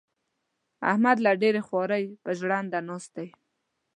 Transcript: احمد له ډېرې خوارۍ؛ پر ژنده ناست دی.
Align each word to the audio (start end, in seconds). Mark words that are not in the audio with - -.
احمد 0.91 1.17
له 1.25 1.31
ډېرې 1.41 1.61
خوارۍ؛ 1.67 2.03
پر 2.23 2.31
ژنده 2.39 2.79
ناست 2.87 3.09
دی. 3.17 3.27